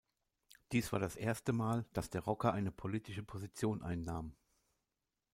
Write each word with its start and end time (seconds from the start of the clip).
Dies 0.71 0.91
war 0.91 0.99
das 0.99 1.15
erste 1.15 1.53
Mal, 1.53 1.85
dass 1.93 2.09
der 2.09 2.21
Rocker 2.21 2.53
eine 2.53 2.71
politische 2.71 3.21
Position 3.21 3.83
einnahm. 3.83 4.33